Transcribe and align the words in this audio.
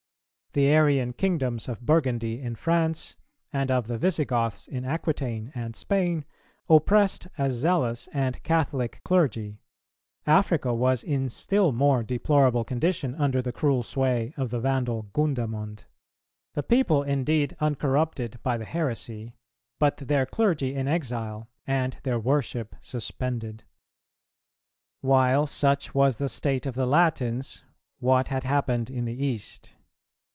The 0.53 0.67
Arian 0.67 1.13
kingdoms 1.13 1.69
of 1.69 1.79
Burgundy 1.85 2.41
in 2.41 2.55
France, 2.55 3.15
and 3.53 3.71
of 3.71 3.87
the 3.87 3.97
Visigoths 3.97 4.67
in 4.67 4.83
Aquitaine 4.83 5.49
and 5.55 5.77
Spain, 5.77 6.25
oppressed 6.69 7.29
a 7.37 7.49
zealous 7.49 8.07
and 8.11 8.43
Catholic 8.43 8.99
clergy, 9.05 9.61
Africa 10.27 10.73
was 10.73 11.05
in 11.05 11.29
still 11.29 11.71
more 11.71 12.03
deplorable 12.03 12.65
condition 12.65 13.15
under 13.15 13.41
the 13.41 13.53
cruel 13.53 13.81
sway 13.81 14.33
of 14.35 14.49
the 14.49 14.59
Vandal 14.59 15.03
Gundamond: 15.13 15.85
the 16.53 16.63
people 16.63 17.01
indeed 17.01 17.55
uncorrupted 17.61 18.37
by 18.43 18.57
the 18.57 18.65
heresy,[321:1] 18.65 19.31
but 19.79 19.95
their 19.99 20.25
clergy 20.25 20.73
in 20.75 20.85
exile 20.85 21.47
and 21.65 21.95
their 22.03 22.19
worship 22.19 22.75
suspended. 22.81 23.63
While 24.99 25.47
such 25.47 25.95
was 25.95 26.17
the 26.17 26.27
state 26.27 26.65
of 26.65 26.75
the 26.75 26.85
Latins, 26.85 27.63
what 27.99 28.27
had 28.27 28.43
happened 28.43 28.89
in 28.89 29.05
the 29.05 29.15
East? 29.15 29.77